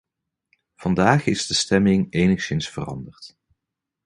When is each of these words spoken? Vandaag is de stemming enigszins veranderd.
Vandaag 0.75 1.25
is 1.25 1.47
de 1.47 1.53
stemming 1.53 2.07
enigszins 2.09 2.69
veranderd. 2.69 3.37